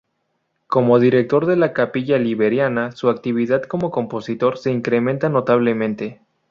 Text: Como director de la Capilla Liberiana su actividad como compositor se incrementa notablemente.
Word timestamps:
Como 0.65 0.97
director 0.97 1.45
de 1.45 1.57
la 1.57 1.73
Capilla 1.73 2.17
Liberiana 2.17 2.91
su 2.91 3.07
actividad 3.07 3.61
como 3.61 3.91
compositor 3.91 4.57
se 4.57 4.71
incrementa 4.71 5.29
notablemente. 5.29 6.21